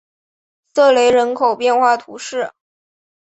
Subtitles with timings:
[0.73, 2.51] 瑟雷人口变化图示